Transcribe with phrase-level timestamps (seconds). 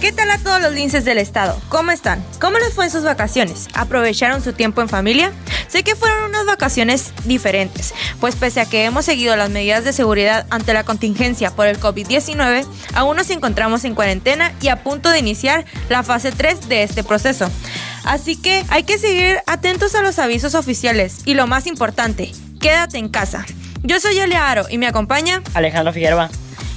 [0.00, 1.58] ¿Qué tal a todos los linces del estado?
[1.70, 2.22] ¿Cómo están?
[2.38, 3.66] ¿Cómo les fue en sus vacaciones?
[3.72, 5.32] ¿Aprovecharon su tiempo en familia?
[5.68, 9.94] Sé que fueron unas vacaciones diferentes, pues pese a que hemos seguido las medidas de
[9.94, 15.08] seguridad ante la contingencia por el COVID-19, aún nos encontramos en cuarentena y a punto
[15.08, 17.50] de iniciar la fase 3 de este proceso.
[18.04, 22.98] Así que hay que seguir atentos a los avisos oficiales y lo más importante, quédate
[22.98, 23.46] en casa.
[23.82, 26.28] Yo soy Elia Aro y me acompaña Alejandro Figueroa.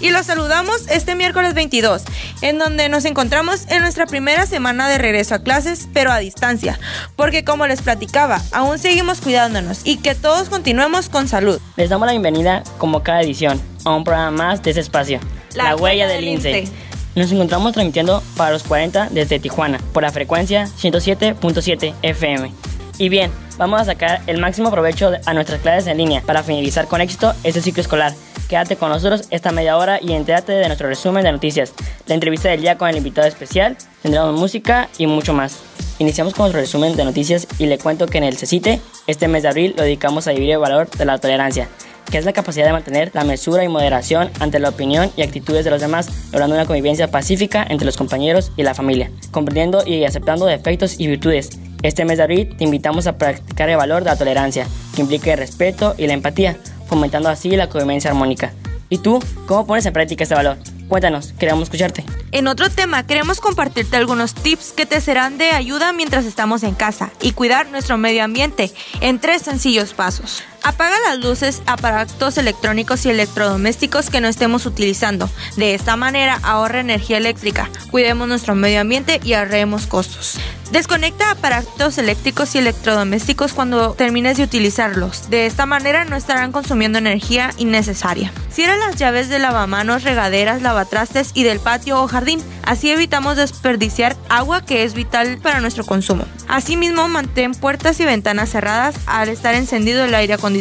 [0.00, 2.02] Y los saludamos este miércoles 22,
[2.42, 6.78] en donde nos encontramos en nuestra primera semana de regreso a clases, pero a distancia,
[7.16, 11.60] porque como les platicaba, aún seguimos cuidándonos y que todos continuemos con salud.
[11.76, 15.20] Les damos la bienvenida, como cada edición, a un programa más de ese espacio,
[15.54, 16.68] La Huella del Lince.
[17.14, 22.52] Nos encontramos transmitiendo para los 40 desde Tijuana, por la frecuencia 107.7 FM.
[22.98, 26.88] Y bien, vamos a sacar el máximo provecho a nuestras clases en línea para finalizar
[26.88, 28.12] con éxito este ciclo escolar.
[28.48, 31.72] Quédate con nosotros esta media hora y entérate de nuestro resumen de noticias,
[32.06, 35.60] la entrevista del día con el invitado especial, tendremos música y mucho más.
[35.98, 39.44] Iniciamos con nuestro resumen de noticias y le cuento que en el CECITE, este mes
[39.44, 41.68] de abril, lo dedicamos a vivir el valor de la tolerancia,
[42.10, 45.64] que es la capacidad de mantener la mesura y moderación ante la opinión y actitudes
[45.64, 50.04] de los demás, logrando una convivencia pacífica entre los compañeros y la familia, comprendiendo y
[50.04, 51.50] aceptando defectos y virtudes.
[51.82, 55.32] Este mes de abril te invitamos a practicar el valor de la tolerancia, que implica
[55.32, 58.52] el respeto y la empatía, fomentando así la convivencia armónica.
[58.88, 60.58] ¿Y tú, cómo pones en práctica este valor?
[60.88, 62.04] Cuéntanos, queremos escucharte.
[62.32, 66.74] En otro tema, queremos compartirte algunos tips que te serán de ayuda mientras estamos en
[66.74, 70.42] casa y cuidar nuestro medio ambiente en tres sencillos pasos.
[70.64, 75.28] Apaga las luces, aparatos electrónicos y electrodomésticos que no estemos utilizando.
[75.56, 80.38] De esta manera ahorra energía eléctrica, cuidemos nuestro medio ambiente y ahorremos costos.
[80.72, 85.28] Desconecta aparatos eléctricos y electrodomésticos cuando termines de utilizarlos.
[85.28, 88.32] De esta manera no estarán consumiendo energía innecesaria.
[88.50, 92.42] Cierra las llaves de lavamanos, regaderas, lavatrastes y del patio o jardín.
[92.64, 96.24] Así evitamos desperdiciar agua que es vital para nuestro consumo.
[96.48, 100.53] Asimismo, mantén puertas y ventanas cerradas al estar encendido el aire acondicionado.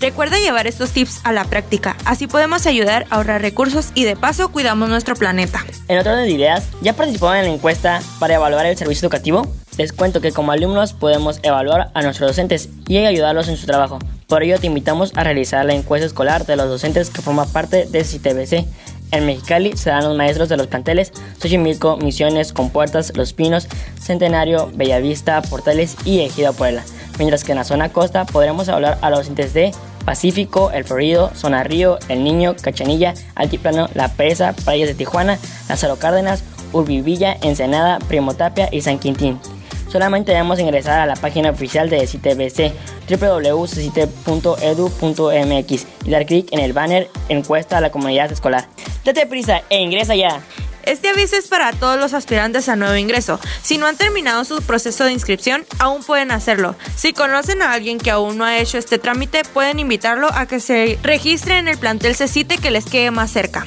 [0.00, 4.16] Recuerda llevar estos tips a la práctica, así podemos ayudar a ahorrar recursos y de
[4.16, 5.64] paso cuidamos nuestro planeta.
[5.86, 9.46] En otro de ideas, ¿ya participaron en la encuesta para evaluar el servicio educativo?
[9.78, 13.98] Les cuento que como alumnos podemos evaluar a nuestros docentes y ayudarlos en su trabajo.
[14.26, 17.86] Por ello te invitamos a realizar la encuesta escolar de los docentes que forman parte
[17.86, 18.66] de CITBC.
[19.12, 23.68] En Mexicali serán los maestros de los planteles Xochimilco, Misiones, Compuertas, Los Pinos,
[24.00, 26.82] Centenario, Bellavista, Portales y Ejido Puebla.
[27.18, 29.72] Mientras que en la zona costa podremos hablar a los docentes de
[30.04, 35.96] Pacífico, El Florido, Zona Río, El Niño, Cachanilla, Altiplano, La Presa, Playas de Tijuana, Lázaro
[35.96, 36.42] Cárdenas,
[36.72, 39.38] Urbivilla, Ensenada, Primo Tapia y San Quintín.
[39.92, 42.72] Solamente debemos ingresar a la página oficial de CITBC
[43.10, 48.64] www.cite.edu.mx y dar clic en el banner Encuesta a la comunidad escolar.
[49.04, 50.40] Date prisa e ingresa ya.
[50.84, 53.38] Este aviso es para todos los aspirantes a nuevo ingreso.
[53.62, 56.74] Si no han terminado su proceso de inscripción, aún pueden hacerlo.
[56.96, 60.60] Si conocen a alguien que aún no ha hecho este trámite, pueden invitarlo a que
[60.60, 63.66] se registre en el plantel CECITE que les quede más cerca.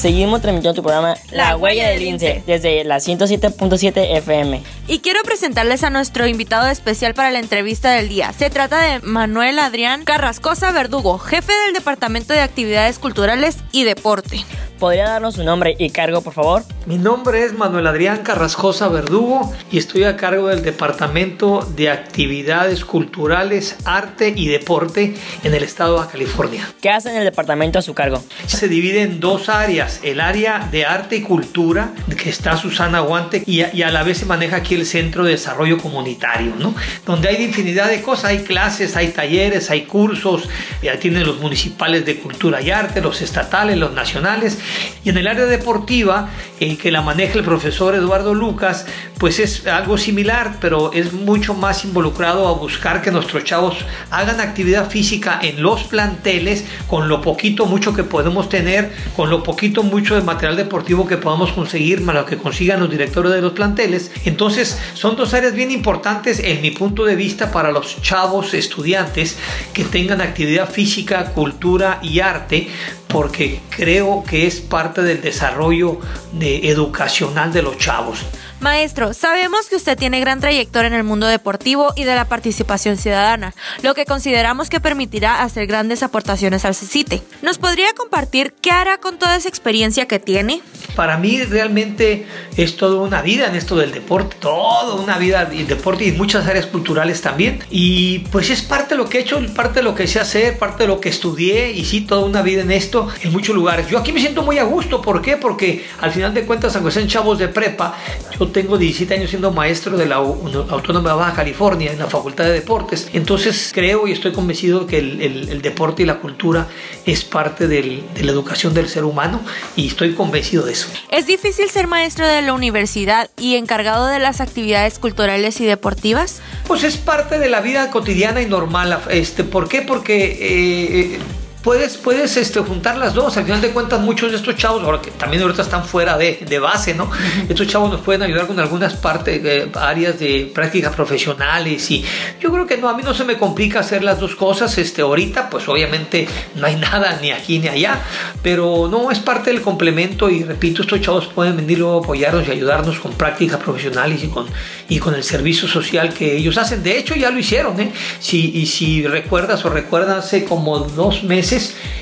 [0.03, 4.61] Seguimos transmitiendo tu programa La, Huella del Lince desde la 107.7 FM.
[4.89, 8.33] Y quiero presentarles a nuestro invitado especial para la entrevista del día.
[8.33, 14.43] Se trata de Manuel Adrián Carrascosa Verdugo, jefe del Departamento de Actividades Culturales y Deporte.
[14.77, 16.65] ¿Podría darnos su nombre y cargo, por favor?
[16.85, 22.83] Mi nombre es Manuel Adrián Carrascosa Verdugo y estoy a cargo del Departamento de Actividades
[22.83, 25.15] Culturales, Arte y Deporte
[25.45, 26.69] en el estado de California.
[26.81, 28.21] ¿Qué hace en el departamento a su cargo?
[28.47, 33.43] Se divide en dos áreas, el área de arte y cultura, que está Susana Guante,
[33.45, 36.75] y a, y a la vez se maneja aquí el Centro de Desarrollo Comunitario, ¿no?
[37.05, 40.49] donde hay infinidad de cosas, hay clases, hay talleres, hay cursos,
[40.81, 44.57] ya tienen los municipales de cultura y arte, los estatales, los nacionales,
[45.05, 46.29] y en el área deportiva,
[46.59, 48.85] eh, que la maneja el profesor Eduardo Lucas,
[49.17, 53.77] pues es algo similar, pero es mucho más involucrado a buscar que nuestros chavos
[54.11, 59.43] hagan actividad física en los planteles con lo poquito, mucho que podemos tener, con lo
[59.43, 63.41] poquito, mucho de material deportivo que podamos conseguir, más lo que consigan los directores de
[63.41, 64.11] los planteles.
[64.25, 69.37] Entonces, son dos áreas bien importantes en mi punto de vista para los chavos estudiantes
[69.73, 72.69] que tengan actividad física, cultura y arte,
[73.07, 75.99] porque creo que es parte del desarrollo
[76.31, 78.19] de educacional de los chavos.
[78.63, 82.97] Maestro, sabemos que usted tiene gran trayectoria en el mundo deportivo y de la participación
[82.97, 87.21] ciudadana, lo que consideramos que permitirá hacer grandes aportaciones al CICITE.
[87.41, 90.61] ¿Nos podría compartir qué hará con toda esa experiencia que tiene?
[90.95, 92.25] Para mí realmente
[92.55, 96.47] es toda una vida en esto del deporte, toda una vida y deporte y muchas
[96.47, 97.59] áreas culturales también.
[97.69, 100.57] Y pues es parte de lo que he hecho, parte de lo que sé hacer,
[100.57, 103.89] parte de lo que estudié y sí, toda una vida en esto, en muchos lugares.
[103.89, 105.35] Yo aquí me siento muy a gusto, ¿por qué?
[105.35, 107.97] Porque al final de cuentas, aunque sean chavos de prepa,
[108.39, 112.45] yo tengo 17 años siendo maestro de la Autónoma de Baja California en la Facultad
[112.45, 113.09] de Deportes.
[113.11, 116.67] Entonces creo y estoy convencido que el, el, el deporte y la cultura
[117.05, 119.41] es parte del, de la educación del ser humano
[119.75, 120.87] y estoy convencido de eso.
[121.11, 126.41] ¿Es difícil ser maestro de la universidad y encargado de las actividades culturales y deportivas?
[126.67, 128.99] Pues es parte de la vida cotidiana y normal.
[129.09, 129.81] Este, ¿Por qué?
[129.81, 130.37] Porque...
[130.39, 131.19] Eh,
[131.63, 133.37] puedes, puedes este, juntar las dos.
[133.37, 136.39] Al final de cuentas, muchos de estos chavos, ahora que también ahorita están fuera de,
[136.47, 137.09] de base, ¿no?
[137.49, 142.05] Estos chavos nos pueden ayudar con algunas partes, eh, áreas de prácticas profesionales y
[142.39, 144.77] yo creo que no, a mí no se me complica hacer las dos cosas.
[144.77, 148.01] Este, ahorita, pues obviamente no hay nada ni aquí ni allá,
[148.41, 152.47] pero no, es parte del complemento y repito, estos chavos pueden venir luego a apoyarnos
[152.47, 154.45] y ayudarnos con prácticas profesionales y con,
[154.89, 156.83] y con el servicio social que ellos hacen.
[156.83, 157.93] De hecho, ya lo hicieron, ¿eh?
[158.19, 161.52] Si, y si recuerdas o recuerdas, hace como dos meses,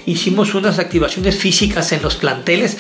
[0.06, 2.78] hicimos unas activaciones físicas en los planteles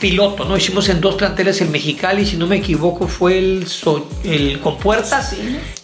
[0.00, 0.56] piloto, ¿no?
[0.56, 5.34] Hicimos en dos planteles en Mexicali, si no me equivoco, fue el, so, el Compuertas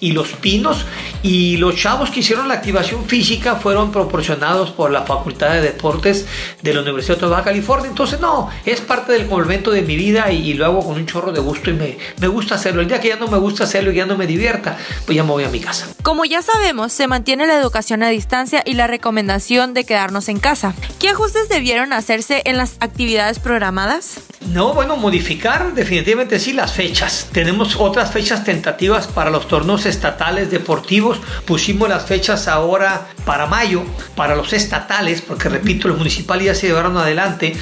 [0.01, 0.85] y Los Pinos.
[1.23, 6.27] Y los chavos que hicieron la activación física fueron proporcionados por la Facultad de Deportes
[6.63, 7.89] de la Universidad de Baja California.
[7.89, 11.07] Entonces, no, es parte del complemento de mi vida y, y, lo hago con un
[11.07, 12.83] chorro de gusto y me, me gusta hacerlo.
[12.83, 14.77] El día que ya no me gusta hacerlo y ya no me divierta,
[15.07, 15.89] pues ya me voy a mi casa.
[16.03, 20.39] Como ya sabemos, se mantiene la educación a distancia y la recomendación de quedarnos en
[20.39, 20.75] casa.
[20.99, 24.21] ¿Qué ajustes debieron hacerse en las actividades programadas?
[24.51, 27.29] No, bueno, modificar definitivamente sí las fechas.
[27.33, 31.21] Tenemos otras fechas tentativas para los torneos estatales deportivos.
[31.47, 33.85] Pusimos las fechas ahora para mayo,
[34.17, 37.55] para los estatales, porque repito, los municipales ya se llevaron adelante,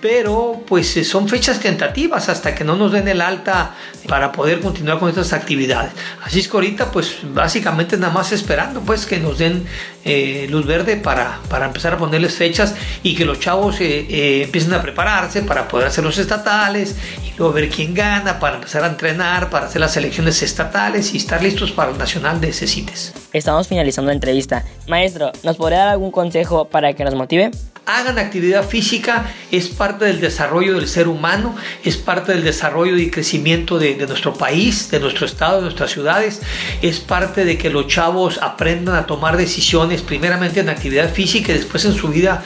[0.00, 3.74] pero pues son fechas tentativas hasta que no nos den el alta
[4.08, 5.92] para poder continuar con estas actividades.
[6.24, 9.64] Así es que ahorita pues básicamente nada más esperando pues que nos den
[10.04, 12.74] eh, luz verde para, para empezar a ponerles fechas
[13.04, 16.96] y que los chavos eh, eh, empiecen a prepararse para poder hacer los estatales
[17.26, 21.18] y luego ver quién gana, para empezar a entrenar, para hacer las elecciones estatales y
[21.18, 23.14] estar listos para el nacional de CECITES.
[23.32, 24.64] Estamos finalizando la entrevista.
[24.88, 27.50] Maestro, ¿nos podría dar algún consejo para que nos motive?
[27.86, 33.10] hagan actividad física, es parte del desarrollo del ser humano, es parte del desarrollo y
[33.10, 36.40] crecimiento de, de, nuestro país, de nuestro estado, de nuestras ciudades,
[36.80, 41.56] es parte de que los chavos aprendan a tomar decisiones primeramente en actividad física y
[41.56, 42.42] después en su vida.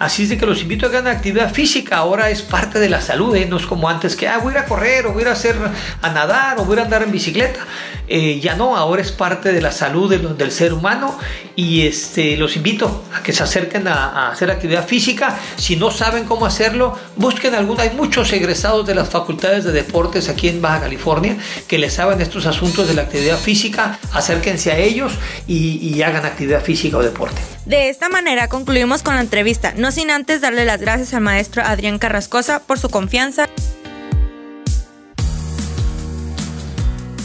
[0.00, 2.88] Así es de que los invito a que hagan actividad física, ahora es parte de
[2.88, 3.44] la salud, ¿eh?
[3.44, 5.28] no es como antes que ah, voy a ir a correr o voy a ir
[5.28, 5.56] a, hacer,
[6.00, 7.66] a nadar o voy a, andar en bicicleta.
[8.08, 11.18] Eh, ya no, ahora es parte de la salud de, del ser humano
[11.54, 15.38] y este, los invito a que se acerquen a, hacer actividad física.
[15.56, 17.82] Si no saben cómo hacerlo, busquen alguna.
[17.82, 21.36] Hay muchos egresados de las facultades de deportes aquí en Baja California
[21.68, 23.98] que les saben estos asuntos de la actividad física.
[24.14, 25.12] Acérquense a ellos
[25.46, 27.42] y hagan actividad física o deporte.
[27.66, 31.98] De esta manera concluimos con la entrevista, sin antes darle las gracias al maestro Adrián
[31.98, 33.48] Carrascosa por su confianza.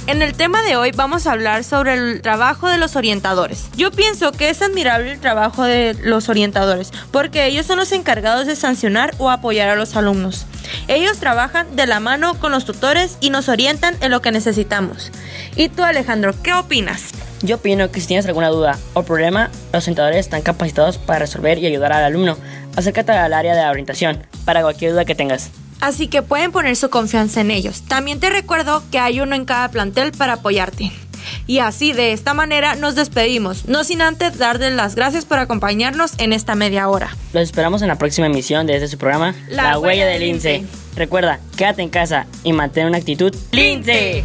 [0.07, 3.65] En el tema de hoy vamos a hablar sobre el trabajo de los orientadores.
[3.75, 8.45] Yo pienso que es admirable el trabajo de los orientadores porque ellos son los encargados
[8.45, 10.45] de sancionar o apoyar a los alumnos.
[10.87, 15.11] Ellos trabajan de la mano con los tutores y nos orientan en lo que necesitamos.
[15.55, 17.09] ¿Y tú Alejandro, qué opinas?
[17.45, 21.59] Yo opino que si tienes alguna duda o problema, los orientadores están capacitados para resolver
[21.59, 22.37] y ayudar al alumno.
[22.75, 25.51] Acércate al área de orientación para cualquier duda que tengas.
[25.79, 27.83] Así que pueden poner su confianza en ellos.
[27.83, 30.91] También te recuerdo que hay uno en cada plantel para apoyarte.
[31.45, 36.13] Y así, de esta manera, nos despedimos, no sin antes darles las gracias por acompañarnos
[36.17, 37.15] en esta media hora.
[37.33, 40.63] Los esperamos en la próxima emisión de este su programa, La Huella del Lince.
[40.95, 44.23] Recuerda, quédate en casa y mantén una actitud ¡Lince!